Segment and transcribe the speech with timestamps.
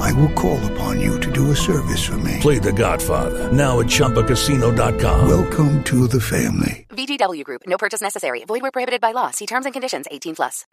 [0.00, 2.38] I will call upon you to do a service for me.
[2.40, 5.28] Play The Godfather now at ChumbaCasino.com.
[5.28, 6.86] Welcome to the family.
[6.90, 7.62] VGW Group.
[7.66, 8.44] No purchase necessary.
[8.44, 9.30] Void where prohibited by law.
[9.30, 10.06] See terms and conditions.
[10.10, 10.66] 18 plus.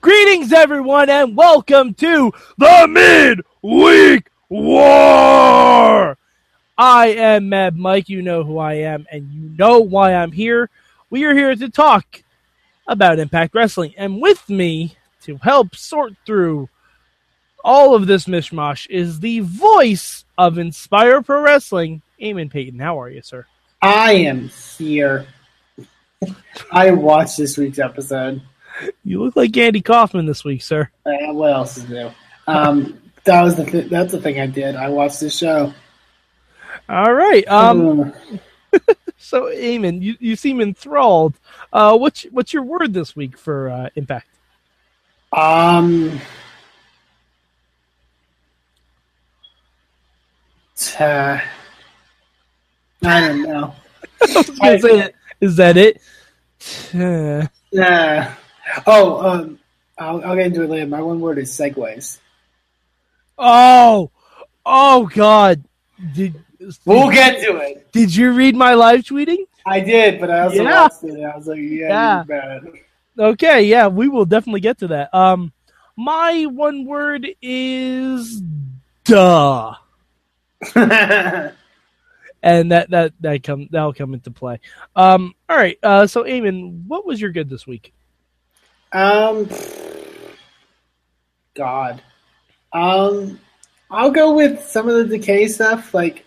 [0.00, 6.16] Greetings, everyone, and welcome to the Midweek War.
[6.78, 8.08] I am Mad Mike.
[8.08, 10.70] You know who I am, and you know why I'm here.
[11.10, 12.22] We are here to talk
[12.86, 16.68] about Impact Wrestling, and with me to help sort through
[17.64, 22.78] all of this mishmash is the voice of Inspire Pro Wrestling, Eamon Payton.
[22.78, 23.46] How are you, sir?
[23.82, 25.26] I am here.
[26.72, 28.42] I watched this week's episode.
[29.04, 30.90] You look like Andy Kaufman this week, sir.
[31.04, 32.10] Uh, what else is new?
[32.46, 34.76] Um, that was the th- that's the thing I did.
[34.76, 35.72] I watched this show.
[36.88, 37.46] All right.
[37.48, 38.12] Um,
[39.18, 41.34] so, Eamon, you, you seem enthralled.
[41.72, 44.28] Uh, what's what's your word this week for uh, Impact?
[45.32, 46.20] Um,
[51.00, 51.40] uh,
[53.04, 53.74] I don't know.
[54.60, 56.00] I gonna say, is that it?
[56.94, 58.34] Uh, Yeah.
[58.86, 59.58] Oh, um,
[59.98, 60.86] I'll, I'll get into it later.
[60.86, 62.18] My one word is segues.
[63.38, 64.10] oh,
[64.66, 65.62] oh, God!
[66.12, 66.34] Did
[66.84, 67.92] We'll get to it.
[67.92, 69.44] did you read my live tweeting?
[69.64, 70.82] I did, but I also Yeah.
[70.82, 71.22] watched it.
[71.22, 72.60] I was like, yeah, Yeah.
[73.18, 75.12] Okay, yeah, we will definitely get to that.
[75.14, 75.52] Um,
[75.96, 78.42] my one word is
[79.04, 79.74] duh.
[82.42, 84.60] and that that that come that'll come into play.
[84.96, 85.78] Um, all right.
[85.82, 87.92] Uh, so, Eamon, what was your good this week?
[88.92, 89.48] Um,
[91.54, 92.02] God,
[92.72, 93.38] um,
[93.90, 95.94] I'll go with some of the decay stuff.
[95.94, 96.26] Like,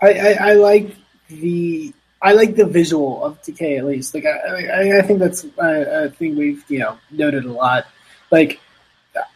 [0.00, 0.94] I, I, I like
[1.28, 4.14] the I like the visual of decay at least.
[4.14, 7.86] Like, I, I, I think that's a, a thing we've you know noted a lot.
[8.30, 8.60] Like,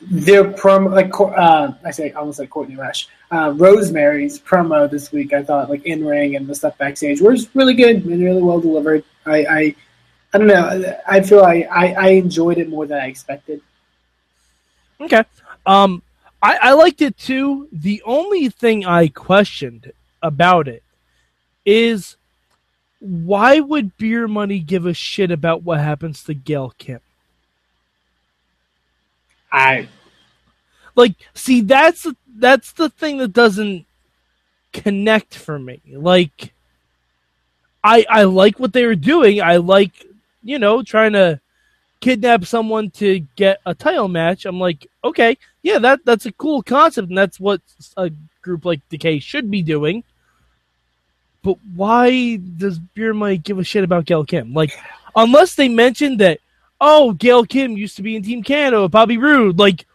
[0.00, 5.32] their promo, like uh, I say almost like Courtney Rush, uh, Rosemary's promo this week.
[5.32, 8.60] I thought like in ring and the stuff backstage was really good and really well
[8.60, 9.04] delivered.
[9.26, 9.76] I, I
[10.34, 10.96] I don't know.
[11.06, 13.60] I feel I, I, I enjoyed it more than I expected.
[15.00, 15.24] Okay.
[15.66, 16.02] Um,
[16.42, 17.68] I, I liked it too.
[17.70, 20.82] The only thing I questioned about it
[21.66, 22.16] is
[23.00, 27.00] why would Beer Money give a shit about what happens to Gail Kim?
[29.52, 29.88] I
[30.96, 33.86] Like, see, that's that's the thing that doesn't
[34.72, 35.80] connect for me.
[35.92, 36.52] Like,
[37.84, 39.40] I I like what they were doing.
[39.40, 40.06] I like,
[40.42, 41.40] you know, trying to
[42.00, 44.44] kidnap someone to get a title match.
[44.44, 47.60] I'm like, okay, yeah, that that's a cool concept, and that's what
[47.96, 48.10] a
[48.42, 50.04] group like Decay should be doing.
[51.42, 54.54] But why does Beer Money give a shit about Gail Kim?
[54.54, 54.72] Like,
[55.16, 56.40] unless they mentioned that,
[56.82, 59.86] oh, Gail Kim used to be in Team Canada with Bobby Roode, like,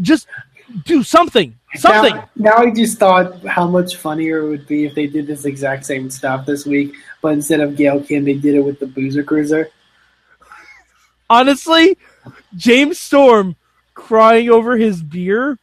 [0.00, 0.26] just
[0.84, 2.14] do something, something.
[2.14, 5.44] Now, now I just thought how much funnier it would be if they did this
[5.44, 8.86] exact same stuff this week, but instead of Gail Kim, they did it with the
[8.86, 9.70] Boozer Cruiser.
[11.30, 11.96] Honestly,
[12.56, 13.54] James Storm
[13.94, 15.56] crying over his beer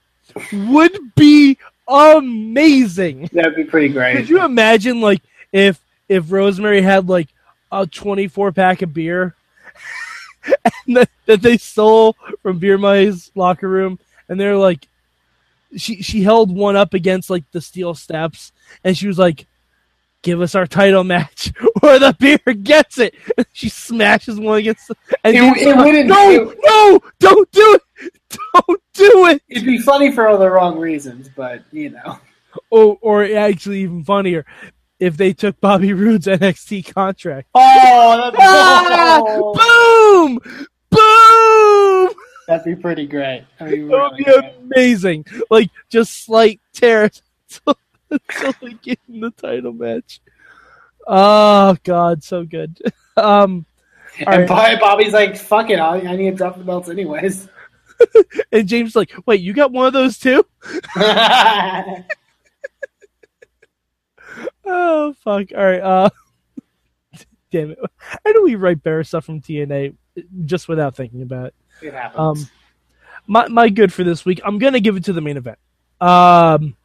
[0.53, 1.57] would be
[1.87, 3.29] amazing.
[3.33, 4.15] That'd be pretty great.
[4.15, 7.27] Could you imagine, like, if if Rosemary had like
[7.71, 9.35] a twenty four pack of beer
[10.87, 12.77] that, that they stole from Beer
[13.35, 13.99] locker room,
[14.29, 14.87] and they're like,
[15.75, 18.51] she she held one up against like the steel steps,
[18.83, 19.45] and she was like,
[20.21, 21.51] "Give us our title match,
[21.83, 23.15] or the beer gets it."
[23.53, 28.11] she smashes one against, the, and It- it wouldn't- no, it- no, don't do it,
[28.53, 29.41] don't do it.
[29.49, 32.19] It'd be funny for all the wrong reasons, but you know.
[32.71, 34.45] Or, or actually, even funnier,
[34.99, 37.47] if they took Bobby Roode's NXT contract.
[37.55, 39.21] Oh, that'd be, Ah!
[39.53, 40.39] Boom!
[40.89, 42.15] Boom!
[42.47, 43.45] that'd be pretty great.
[43.59, 44.53] That'd be That would be great.
[44.73, 45.25] amazing.
[45.49, 47.21] Like, just slight tears
[47.67, 47.79] until,
[48.09, 50.21] until they get in the title match.
[51.07, 52.79] Oh, God, so good.
[53.17, 53.65] Um,
[54.27, 57.47] And Bob- Bobby's like, "Fuck it, I, I need to drop the belts anyways."
[58.51, 60.45] and James is like, wait, you got one of those too?
[64.67, 65.47] Oh, fuck.
[65.55, 65.81] All right.
[65.81, 66.09] Uh,
[67.51, 67.79] damn it.
[67.97, 69.95] How do we write better stuff from TNA
[70.45, 71.55] just without thinking about it?
[71.81, 72.19] it happens.
[72.19, 72.49] Um,
[73.27, 74.41] my my good for this week.
[74.43, 75.57] I'm gonna give it to the main event.
[75.99, 76.75] Um,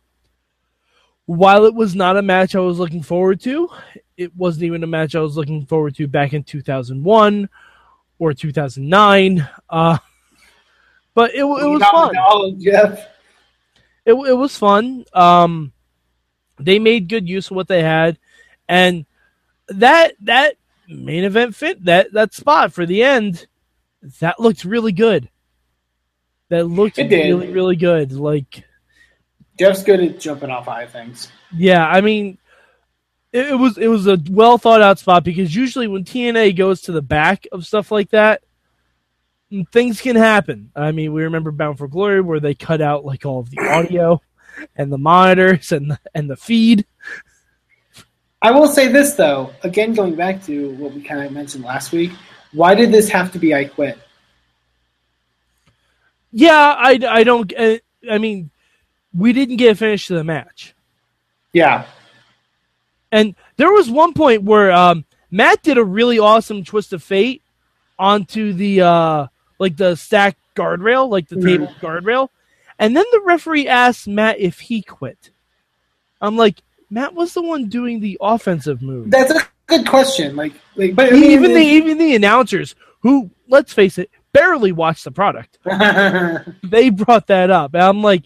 [1.26, 3.68] while it was not a match I was looking forward to,
[4.16, 7.48] it wasn't even a match I was looking forward to back in 2001
[8.18, 9.48] or 2009.
[9.68, 9.98] Uh,
[11.14, 12.60] but it, it was fun.
[12.60, 13.08] Jeff.
[14.04, 15.04] It, it was fun.
[15.12, 15.72] Um,
[16.58, 18.18] they made good use of what they had,
[18.68, 19.06] and
[19.68, 20.56] that that
[20.88, 23.46] main event fit that that spot for the end
[24.20, 25.28] that looked really good.
[26.48, 28.12] That looked really really good.
[28.12, 28.64] Like
[29.58, 31.30] Jeff's good at jumping off high things.
[31.56, 32.38] Yeah, I mean,
[33.32, 36.82] it, it was it was a well thought out spot because usually when TNA goes
[36.82, 38.42] to the back of stuff like that,
[39.72, 40.70] things can happen.
[40.74, 43.60] I mean, we remember Bound for Glory where they cut out like all of the
[43.60, 44.20] audio
[44.76, 46.84] and the monitors and the, and the feed.
[48.40, 51.92] I will say this though, again going back to what we kind of mentioned last
[51.92, 52.10] week.
[52.52, 53.98] Why did this have to be I quit?
[56.32, 57.52] Yeah, I, I don't.
[57.56, 57.76] uh,
[58.10, 58.50] I mean,
[59.14, 60.74] we didn't get a finish to the match.
[61.52, 61.84] Yeah,
[63.10, 67.42] And there was one point where um, Matt did a really awesome twist of fate
[67.98, 69.26] onto the uh,
[69.58, 71.44] like the stack guardrail, like the Mhm.
[71.44, 72.30] table guardrail,
[72.82, 75.30] and then the referee asked Matt if he quit.
[76.20, 79.10] I'm like, Matt was the one doing the offensive move.
[79.10, 80.34] that's a good question.
[80.34, 84.72] Like, like but I mean, even the even the announcers, who let's face it, barely
[84.72, 85.58] watched the product,
[86.64, 87.74] they brought that up.
[87.74, 88.24] And I'm like,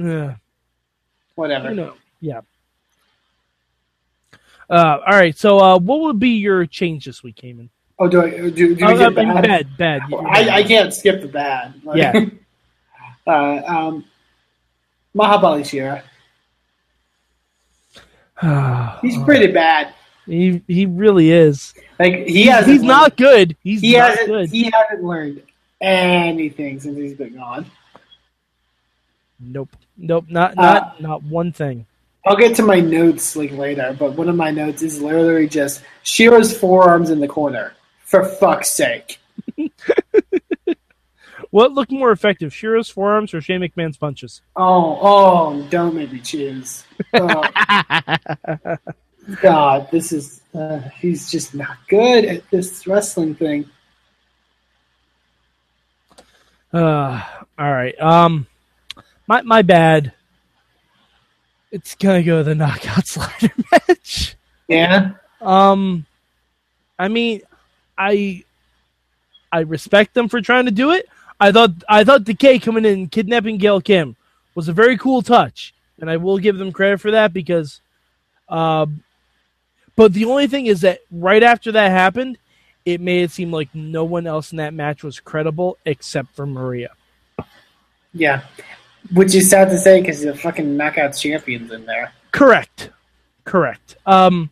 [0.00, 0.34] "Ugh."
[1.34, 1.70] whatever.
[1.70, 2.40] you know, yeah.
[4.70, 7.68] Uh, all right, so uh, what would be your change this week, Eamon?
[7.98, 9.76] Oh, do I do, do Oh, get I mean, bad?
[9.76, 10.02] bad, bad.
[10.26, 11.74] I, I can't skip the bad.
[11.84, 12.24] Like, Yeah.
[13.26, 14.04] uh, um,
[15.16, 16.02] Mahabali Shera.
[19.02, 19.94] He's pretty bad.
[20.26, 21.74] He he really is.
[21.98, 22.72] Like he hasn't.
[22.72, 23.56] he's learned- not good.
[23.62, 24.28] He's He not hasn't.
[24.28, 24.48] good.
[24.50, 25.42] He hasn't learned
[25.80, 27.66] anything since he's been gone.
[29.38, 29.68] Nope.
[29.98, 30.24] Nope.
[30.28, 31.84] Not Uh, not not one thing.
[32.26, 35.82] I'll get to my notes like later, but one of my notes is literally just
[36.04, 37.74] Shera's forearms in the corner.
[38.04, 39.18] For fuck's sake.
[41.54, 44.42] What looked more effective, Shera's forearms or Shane McMahon's punches?
[44.56, 46.82] Oh, oh, don't make me choose.
[47.12, 47.44] Oh,
[49.40, 50.40] God, this is.
[50.52, 53.70] Uh, he's just not good at this wrestling thing.
[56.72, 57.22] Uh,
[57.56, 57.94] all right.
[58.00, 58.48] Um,
[59.28, 60.12] my my bad.
[61.70, 64.34] It's gonna go the knockout slider match.
[64.66, 65.12] Yeah.
[65.40, 66.04] Um,
[66.98, 67.42] I mean,
[67.96, 68.42] I
[69.52, 71.08] I respect them for trying to do it.
[71.40, 74.16] I thought I thought Decay coming in kidnapping Gail Kim
[74.54, 77.80] was a very cool touch, and I will give them credit for that because,
[78.48, 79.02] um,
[79.96, 82.38] but the only thing is that right after that happened,
[82.84, 86.46] it made it seem like no one else in that match was credible except for
[86.46, 86.90] Maria.
[88.12, 88.42] Yeah.
[89.12, 92.12] Which is sad to say because the fucking knockout champions in there.
[92.30, 92.90] Correct,
[93.44, 93.96] correct.
[94.06, 94.50] Um,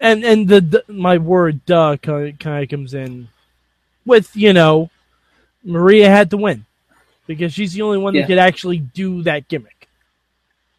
[0.00, 3.28] and and the, the my word duh kind of comes in
[4.06, 4.90] with you know
[5.64, 6.64] Maria had to win
[7.26, 8.22] because she's the only one Yeah.
[8.22, 9.88] that could actually do that gimmick.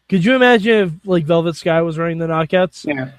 [0.08, 2.84] Could you imagine if like Velvet Sky was running the knockouts?
[2.86, 3.10] Yeah.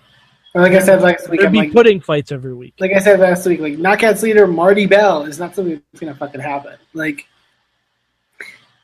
[0.55, 2.73] Like I said last week, There'd I'm be like, pudding fights every week.
[2.79, 6.15] like I said last week, like knockouts leader Marti Belle is not something that's gonna
[6.15, 6.77] fucking happen.
[6.93, 7.27] Like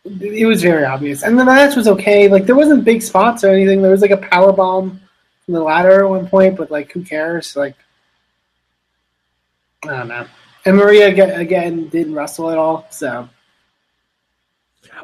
[0.05, 2.27] it was very obvious, and the match was okay.
[2.27, 3.81] Like there wasn't big spots or anything.
[3.81, 4.99] There was like a power bomb
[5.45, 7.55] from the ladder at one point, but like who cares?
[7.55, 7.75] Like
[9.85, 10.27] I don't know.
[10.65, 13.27] And Maria again, didn't wrestle at all, so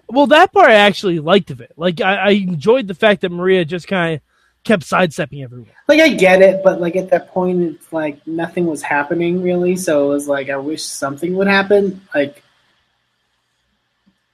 [0.07, 1.73] Well, that part I actually liked of it.
[1.75, 4.21] Like I, I enjoyed the fact that Maria just kind of
[4.63, 5.69] kept sidestepping everyone.
[5.87, 9.75] like I get it, but like at that point, it's like nothing was happening really.
[9.75, 12.01] So it was like I wish something would happen.
[12.13, 12.43] Like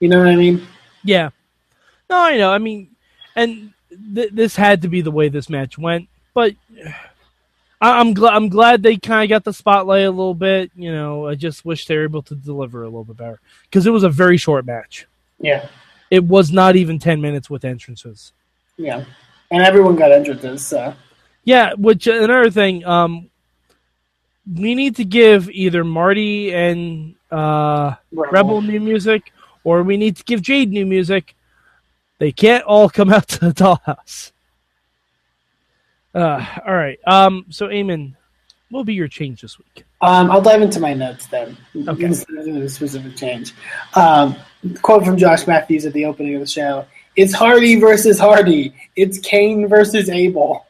[0.00, 0.66] you know what I mean?
[1.04, 1.30] Yeah.
[2.10, 2.52] No, I know.
[2.52, 2.90] I mean,
[3.34, 3.72] and
[4.14, 6.54] th- this had to be the way this match went, but
[7.80, 8.34] I- I'm glad.
[8.34, 10.70] I'm glad they kind of got the spotlight a little bit.
[10.76, 13.86] You know, I just wish they were able to deliver a little bit better because
[13.86, 15.06] it was a very short match.
[15.38, 15.68] Yeah.
[16.10, 18.32] It was not even ten minutes with entrances.
[18.78, 19.04] Yeah,
[19.50, 20.64] and everyone got entrances.
[20.66, 20.94] So
[21.44, 23.30] Yeah, which another thing, um,
[24.54, 29.32] we need to give either Marti and uh, Rebel new music,
[29.64, 31.34] or we need to give Jade new music.
[32.18, 34.30] They can't all come out to the dollhouse.
[36.16, 36.98] Uh, all right.
[37.06, 37.44] Um.
[37.50, 38.14] So, Eamon,
[38.70, 39.84] what will be your change this week?
[40.00, 41.56] Um, I'll dive into my notes then.
[41.76, 42.06] Okay.
[42.06, 43.54] A specific change.
[43.94, 44.34] Um,
[44.80, 48.74] quote from Josh Matthews at the opening of the show: "It's Hardy versus Hardy.
[48.96, 50.66] It's Cain versus Abel."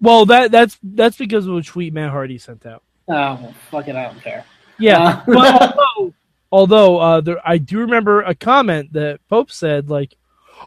[0.00, 2.82] Well, that that's that's because of a tweet Matt Hardy sent out.
[3.08, 4.44] Oh, well, fuck it, I don't care.
[4.78, 4.98] Yeah.
[4.98, 5.22] Uh.
[5.26, 6.14] but although,
[6.50, 10.16] although uh, there, I do remember a comment that Pope said, like,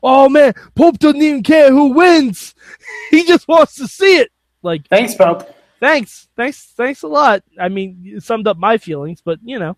[0.04, 2.54] "Oh man, Pope doesn't even care who wins.
[3.12, 4.32] He just wants to see it."
[4.64, 5.48] Like, Thanks, Pope.
[5.80, 7.44] thanks, thanks, thanks a lot.
[7.60, 9.78] I mean, you summed up my feelings, but you know,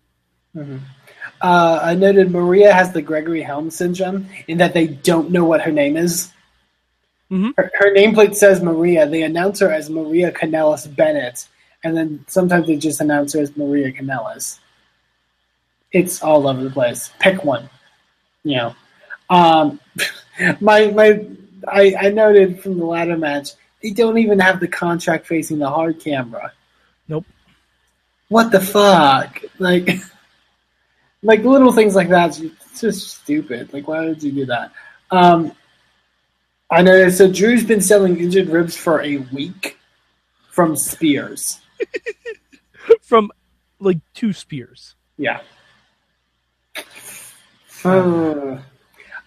[1.40, 5.60] Uh, I noted Maria has the Gregory Helm syndrome in that they don't know what
[5.60, 6.32] her name is.
[7.30, 7.52] Mhm.
[7.56, 9.06] Her, her nameplate says Maria.
[9.06, 11.46] They announce her as Maria Kanellis Bennett,
[11.84, 14.58] and then sometimes they just announce her as Maria Kanellis.
[15.92, 17.10] It's all over the place.
[17.20, 17.68] Pick one.
[18.44, 18.74] You know.
[19.30, 19.80] Um,
[20.60, 21.26] my my
[21.66, 23.50] I, I noted from the ladder match
[23.82, 26.52] they don't even have the contract facing the hard camera.
[27.06, 27.26] Nope.
[28.28, 29.42] What the fuck?
[29.58, 30.00] Like
[31.22, 32.38] like little things like that.
[32.40, 33.72] It's just stupid.
[33.72, 34.72] Like, why would you do that?
[35.10, 35.52] Um,
[36.70, 37.08] I know.
[37.08, 39.78] So Drew's been selling injured ribs for a week
[40.50, 41.60] from Spears.
[43.02, 43.30] from
[43.78, 44.94] like two spears.
[45.16, 45.40] Yeah.
[47.84, 48.58] Uh,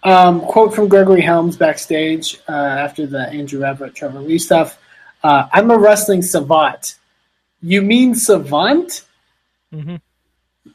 [0.04, 4.78] um, quote from Gregory Helms backstage uh, after the Andrew Everett Trevor Lee stuff.
[5.22, 6.96] Uh, I'm a wrestling savant.
[7.60, 9.02] You mean savant?
[9.72, 9.96] hmm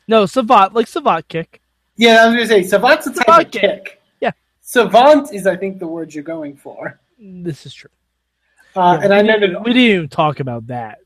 [0.08, 1.62] No, savant, like savant kick.
[1.98, 3.62] Yeah, I was gonna say savant's a type Savant of kick.
[3.86, 4.02] kick.
[4.22, 4.32] Yeah.
[4.62, 7.00] Savant is, I think, the word you're going for.
[7.20, 7.90] This is true.
[8.76, 11.00] Uh, Yeah, and I noted, we didn't even talk about that.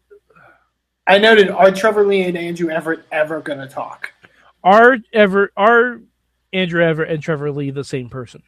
[1.07, 4.11] I noted, are Trevor Lee and Andrew Everett ever gonna talk?
[4.63, 6.01] Are ever are
[6.53, 8.43] Andrew Everett and Trevor Lee the same person?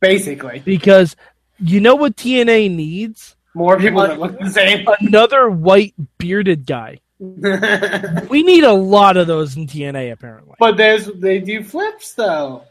[0.00, 1.16] Basically, Because
[1.58, 3.34] you know what TNA needs?
[3.54, 4.86] more people that look the same.
[5.00, 7.00] Another white bearded guy.
[8.30, 10.54] We need a lot of those in TNA apparently.
[10.60, 12.62] but there's they do flips though.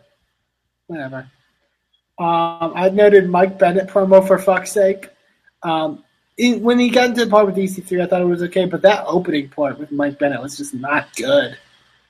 [0.86, 1.30] Whatever.
[2.18, 5.10] Um, I noted Mike Bennett promo for fuck's sake.
[5.64, 6.04] Um,
[6.38, 8.82] in, when he got into the part with EC3, I thought it was okay, but
[8.84, 11.58] that opening part with Mike Bennett was just not good.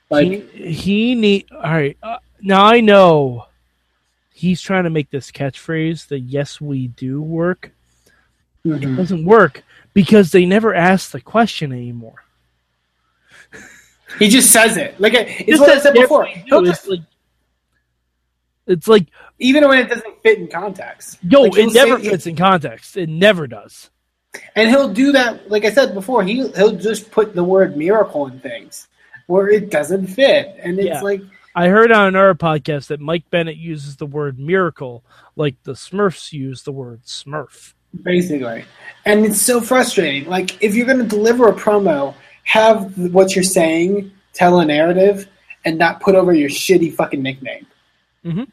[0.09, 1.97] Like, he, he need all right.
[2.03, 3.45] Uh, now I know
[4.33, 7.71] he's trying to make this catchphrase, the "Yes, we do" work.
[8.65, 8.97] It mhm.
[8.97, 9.63] doesn't work
[9.93, 12.23] because they never ask the question anymore.
[14.19, 14.99] he just says it.
[14.99, 16.25] Like it's Just what I that said "Yes, before.
[16.49, 16.99] do," It's like
[18.67, 19.05] it's like
[19.39, 21.19] even when it doesn't fit in context.
[21.23, 22.97] yo, Like, it never fits in context.
[22.97, 23.89] It never does.
[24.55, 26.23] And he'll do that, like I said before.
[26.23, 28.87] He he'll just put the word miracle in things
[29.27, 31.01] where it doesn't fit, and it's Yeah.
[31.01, 31.21] like
[31.57, 35.03] I heard on our podcast that Mike Bennett uses the word miracle
[35.35, 37.73] like the Smurfs use the word Smurf.
[38.03, 38.63] basically,
[39.05, 40.29] and it's so frustrating.
[40.29, 45.27] Like if you're going to deliver a promo, have what you're saying tell a narrative,
[45.65, 47.65] and not put over your shitty fucking nickname.
[48.23, 48.47] Mhm.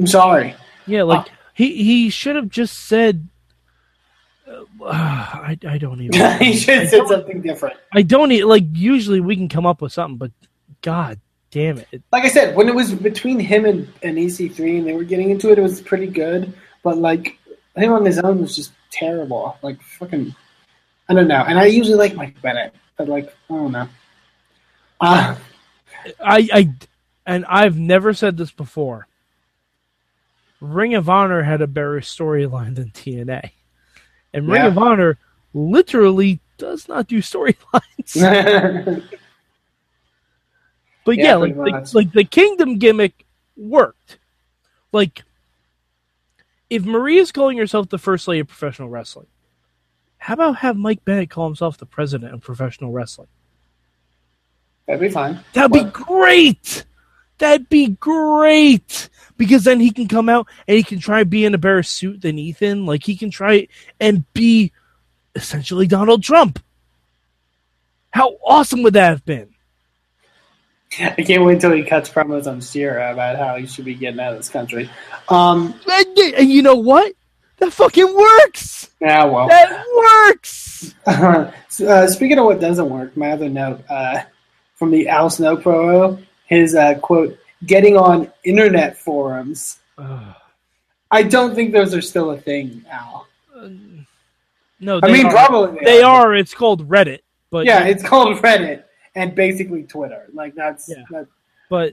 [0.00, 0.56] I'm sorry.
[0.88, 3.28] Yeah, like he he should have just said.
[4.48, 6.38] Uh, I I don't even.
[6.40, 7.76] he should have said something different.
[7.92, 8.64] I don't like.
[8.72, 10.32] Usually we can come up with something, but
[10.82, 11.20] God
[11.56, 12.02] damn it!
[12.12, 15.30] Like I said, when it was between him and, and EC3 and they were getting
[15.30, 16.52] into it, it was pretty good.
[16.82, 17.38] But like
[17.74, 19.56] him on his own was just terrible.
[19.62, 20.34] Like fucking,
[21.08, 21.44] I don't know.
[21.48, 23.88] And I usually like Mike Bennett, but like I don't know.
[25.00, 25.34] Uh,
[26.22, 26.72] I I
[27.24, 29.08] and I've never said this before.
[30.60, 33.50] Ring of Honor had a better storyline than TNA,
[34.34, 34.68] and Ring Yeah.
[34.68, 35.18] of Honor
[35.54, 39.02] literally does not do storylines.
[41.06, 43.24] But Yeah, yeah, like the, like the Kingdom gimmick
[43.56, 44.18] worked.
[44.92, 45.22] Like
[46.68, 49.28] if Maria's calling herself the first lady of professional wrestling,
[50.18, 53.28] how about have Mike Bennett call himself the president of professional wrestling?
[54.86, 55.40] That'd be fine.
[55.52, 56.84] That'd be great.
[57.38, 61.54] That'd be great because then he can come out and he can try be in
[61.54, 62.84] a better suit than Ethan.
[62.84, 63.68] Like he can try
[64.00, 64.72] and be
[65.36, 66.58] essentially Donald Trump.
[68.10, 69.50] How awesome would that have been?
[70.98, 74.20] I can't wait until he cuts promos on Shera about how he should be getting
[74.20, 74.90] out of this country.
[75.28, 77.12] Um, And, you know what?
[77.58, 78.90] That fucking works.
[79.00, 79.48] yeah, well.
[79.48, 80.94] That works.
[81.06, 84.20] uh, speaking of what doesn't work, my other note uh,
[84.74, 89.78] from the Al Snow promo, his uh, quote, getting on internet forums.
[91.10, 93.26] I don't think those are still a thing, Al.
[94.80, 95.32] no, I mean, are.
[95.32, 96.34] probably they are.
[96.34, 98.82] It's called Reddit, but Yeah, it's called Reddit
[99.16, 100.28] and basically Twitter.
[100.32, 101.02] Like that's, Yeah.
[101.10, 101.26] that,
[101.68, 101.90] but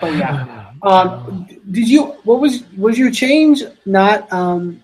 [0.00, 0.66] but yeah.
[0.82, 2.04] Um, did you?
[2.24, 3.62] What was was your change?
[3.84, 4.82] Not um,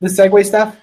[0.00, 0.76] the segue stuff.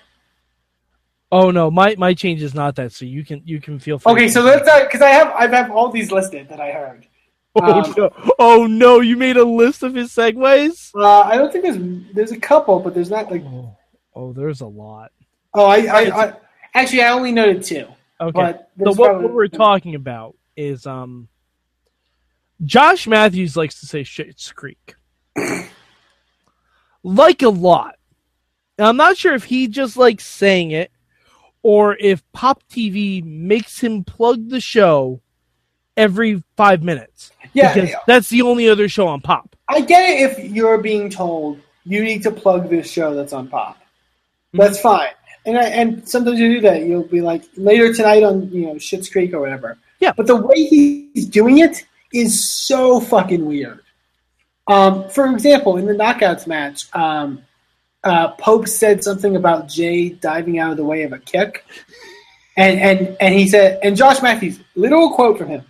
[1.31, 2.91] oh no, my my change is not that.
[2.91, 4.11] So you can you can feel free.
[4.13, 7.05] Okay, so let's because I have I have all these listed that I heard.
[7.55, 8.33] Oh um, no!
[8.39, 8.99] Oh no!
[8.99, 10.89] You made a list of his segues.
[10.95, 13.77] Uh, I don't think there's there's a couple, but there's not like Oh,
[14.15, 15.11] oh there's a lot.
[15.53, 16.33] oh I I, I
[16.73, 17.87] actually I only noted two.
[18.21, 18.31] Okay.
[18.33, 21.27] But so what, probably- what we're talking about is um,
[22.63, 24.95] Josh Matthews likes to say Schitt's Creek,
[27.03, 27.95] like a lot.
[28.77, 30.91] And I'm not sure if he just likes saying it
[31.63, 35.21] or if Pop TV makes him plug the show
[35.97, 37.31] every five minutes.
[37.53, 39.55] Yeah, because that's the only other show on Pop.
[39.67, 43.47] I get it if you're being told you need to plug this show that's on
[43.47, 43.77] Pop.
[44.53, 45.09] That's fine.
[45.45, 46.83] And I, and sometimes you do that.
[46.83, 49.77] You'll be like later tonight on you know Schitt's Creek or whatever.
[49.99, 50.13] Yeah.
[50.15, 53.81] But the way he's doing it is so fucking weird.
[54.67, 57.41] Um, for example, in the knockouts match, um,
[58.03, 61.65] uh, Pope said something about Jay diving out of the way of a kick,
[62.55, 65.63] and and and he said, and Josh Matthews, literal quote from him.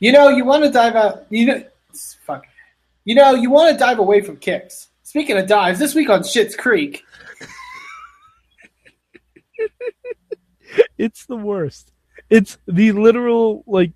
[0.00, 1.26] You know, you want to dive out.
[1.30, 1.64] You know,
[2.26, 2.44] fuck.
[3.04, 4.88] You know, you want to dive away from kicks.
[5.02, 7.04] Speaking of dives, this week on Schitt's Creek,
[10.98, 11.92] It's the worst.
[12.30, 13.92] It's the literal like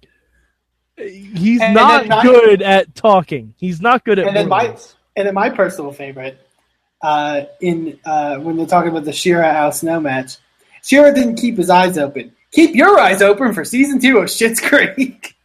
[0.96, 3.54] he's And not my- good at talking.
[3.56, 4.76] He's not good at and then my
[5.16, 6.38] and then my personal favorite,
[7.02, 10.36] uh, in uh, when they're talking about the Shera Al Snow match,
[10.84, 12.32] Shera didn't keep his eyes open.
[12.52, 15.34] Keep your eyes open for season two of Schitt's Creek.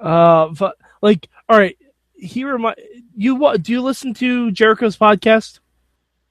[0.00, 1.76] Uh, but, like, all right.
[2.14, 2.76] He remind
[3.16, 3.34] you.
[3.34, 5.60] What do you listen to Jericho's podcast?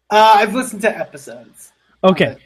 [0.10, 1.72] Uh, I've listened to episodes.
[2.04, 2.38] Okay,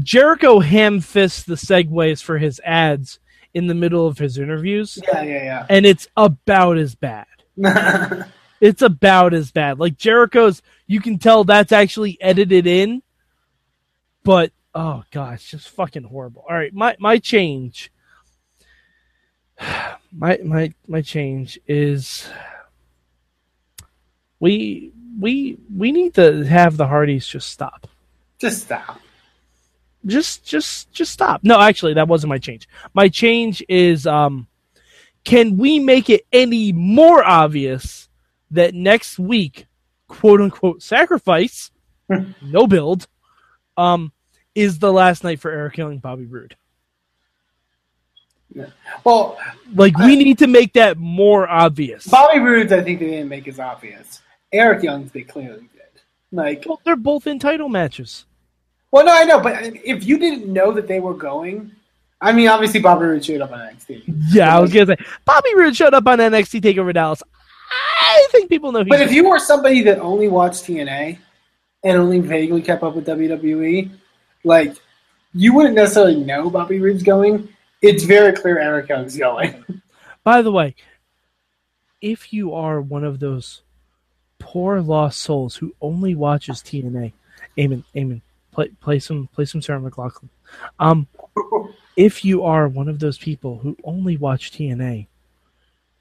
[0.00, 3.18] Jericho ham fists the segues for his ads
[3.54, 5.66] in the middle of his interviews, Yeah, yeah, yeah.
[5.68, 7.26] and it's about as bad.
[8.60, 9.78] It's about as bad.
[9.80, 13.02] Like Jericho's, you can tell that's actually edited in,
[14.22, 16.44] but oh gosh, just fucking horrible.
[16.46, 17.90] All right, my my change,
[20.12, 22.28] my my my change is
[24.40, 27.86] we we we need to have the Hardys just stop.
[28.38, 29.00] Just stop.
[30.06, 31.42] Just just just stop.
[31.42, 32.68] No, actually, that wasn't my change.
[32.94, 34.46] My change is um,
[35.24, 38.08] can we make it any more obvious
[38.50, 39.66] that next week,
[40.08, 41.70] quote unquote, sacrifice,
[42.42, 43.06] no build,
[43.76, 44.12] um,
[44.54, 46.56] is the last night for Eric killing Bobby Roode.
[48.52, 48.66] Yeah.
[49.04, 49.38] Well,
[49.74, 52.06] Like we need to make that more obvious.
[52.08, 54.22] Bobby Roode's, I think they didn't make as obvious.
[54.52, 56.02] Eric Young's, they clearly did.
[56.32, 58.24] Like, Well, they're both in title matches.
[58.90, 61.72] well, no, I know, but if you didn't know that they were going,
[62.20, 64.02] I mean, obviously Bobby Roode showed up on NXT.
[64.30, 67.22] Yeah, I was gonna say Bobby Roode showed up on NXT Takeover Dallas.
[67.72, 68.80] I think people know.
[68.80, 71.18] He's But if you were somebody that only watched TNA
[71.84, 73.90] and only vaguely kept up with WWE,
[74.44, 74.74] like
[75.32, 77.48] you wouldn't necessarily know Bobby Roode's going.
[77.80, 79.64] It's very clear Eric Young's going.
[80.24, 80.74] By the way,
[82.02, 83.62] if you are one of those
[84.40, 87.12] poor lost souls who only watches TNA,
[87.58, 88.22] Amen, amen.
[88.50, 90.28] play play some play some Sarah McLachlan.
[90.80, 91.06] Um,
[91.96, 95.06] if you are one of those people who only watch TNA,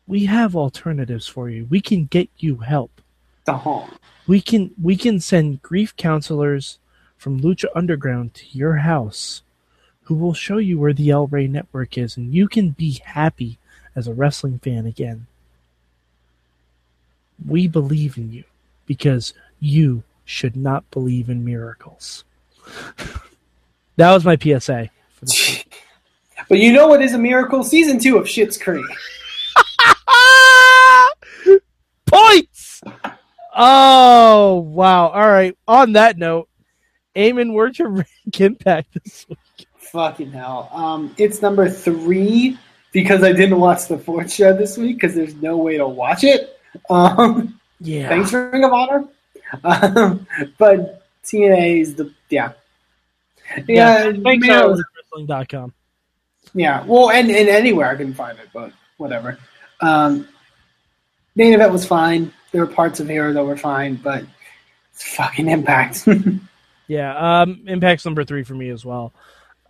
[0.08, 1.67] we have alternatives for you.
[1.69, 3.02] We can get you help.
[3.45, 3.91] the home.
[4.25, 6.80] We can we can send grief counselors
[7.17, 9.43] from Lucha Underground to your house
[10.04, 13.60] who will show you where the El Rey network is and you can be happy
[13.95, 15.28] as a wrestling fan again.
[17.47, 18.43] We believe in you
[18.86, 22.23] because you should not believe in miracles.
[23.95, 24.89] that was my PSA.
[26.47, 27.63] But you know what is a miracle?
[27.63, 28.86] Season two of Schitt's Creek.
[32.08, 32.82] Points!
[33.56, 35.10] Oh, wow.
[35.10, 35.56] All right.
[35.67, 36.49] On that note,
[37.15, 39.67] Eamon, where'd your rank impact this week?
[39.78, 40.69] Fucking hell.
[40.71, 42.58] Um, it's number three
[42.93, 46.23] because I didn't watch the fourth show this week because there's no way to watch
[46.23, 46.59] it.
[46.90, 48.10] Um, Yeah.
[48.10, 49.06] Thanks, for Ring of Honor.
[49.64, 50.28] Um,
[50.58, 52.54] but TNA is the yeah.
[53.68, 54.78] Yeah, Thanks, man, uh,
[55.14, 55.74] wrestling.com.
[56.54, 56.84] yeah.
[56.86, 59.40] Well, and, and anywhere I can find it, but whatever.
[59.82, 60.28] Um,
[61.36, 62.32] main event was fine.
[62.52, 64.24] There were parts of here that were fine, but
[64.94, 66.08] it's fucking Impact.
[66.88, 69.14] Yeah, um, Impact's number three for me as well.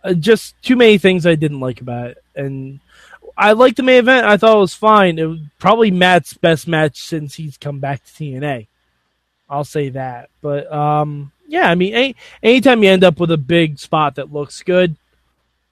[0.02, 2.80] Uh, just too many things I didn't like about it, and
[3.40, 4.26] I liked the main event.
[4.26, 5.18] I thought it was fine.
[5.18, 8.66] It was probably Matt's best match since he's come back to TNA.
[9.48, 10.28] I'll say that.
[10.42, 14.30] But um, yeah, I mean, any, anytime you end up with a big spot that
[14.30, 14.94] looks good,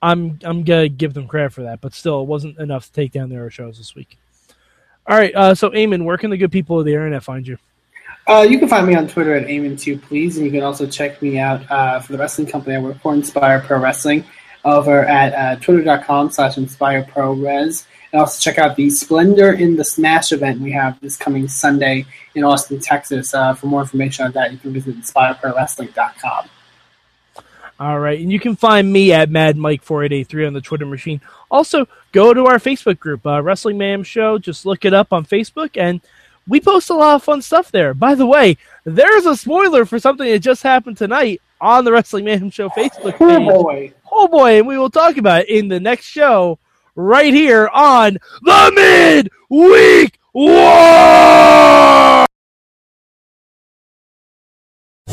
[0.00, 1.82] I'm I'm gonna give them credit for that.
[1.82, 4.16] But still, it wasn't enough to take down their shows this week.
[5.06, 7.58] All right, uh, so Eamon, where can the good people of the internet find you?
[8.26, 11.20] Uh, you can find me on Twitter at Aimon2, please, and you can also check
[11.22, 14.24] me out uh, for the wrestling company I work for, Inspire Pro Wrestling,
[14.64, 17.86] over at uh, twitter.com slash Inspire Pro Res.
[18.12, 22.06] And also check out the Splendor in the Smash event we have this coming Sunday
[22.34, 23.34] in Austin, Texas.
[23.34, 26.48] Uh, for more information on that, you can visit inspireprowrestling.com.
[27.80, 30.52] All right, and you can find me at Mad Mike four eight eight three on
[30.52, 31.20] the Twitter machine.
[31.48, 34.36] Also, go to our Facebook group, uh, Wrestling Mayhem Show.
[34.38, 36.00] Just look it up on Facebook, and
[36.48, 37.94] we post a lot of fun stuff there.
[37.94, 42.24] By the way, there's a spoiler for something that just happened tonight on the Wrestling
[42.24, 43.48] Mayhem Show Facebook Oh page.
[43.48, 43.92] boy.
[44.20, 46.58] Oh boy, and we will talk about it in the next show
[46.96, 52.26] right here on the Midweek War.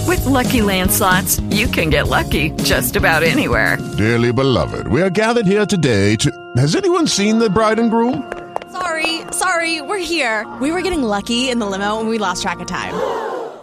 [0.08, 3.78] With Lucky Land slots, you can get lucky just about anywhere.
[3.96, 6.32] Dearly beloved, we are gathered here today to.
[6.58, 8.24] Has anyone seen the bride and groom?
[8.72, 10.52] Sorry, sorry, we're here.
[10.60, 12.96] We were getting lucky in the limo and we lost track of time.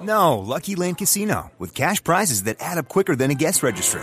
[0.06, 4.02] No, Lucky Land Casino, with cash prizes that add up quicker than a guest registry.